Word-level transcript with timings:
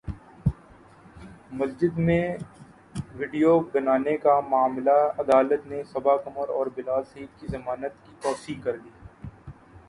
مسجد 1.51 1.97
میں 1.97 2.23
ویڈیو 3.15 3.59
بنانے 3.73 4.15
کا 4.17 4.39
معاملہ 4.49 4.97
عدالت 5.19 5.67
نے 5.67 5.83
صبا 5.83 6.17
قمر 6.17 6.49
اور 6.49 6.67
بلال 6.75 7.03
سعید 7.03 7.39
کی 7.39 7.47
ضمانت 7.47 8.05
کی 8.05 8.15
توثیق 8.21 8.63
کردی 8.63 8.89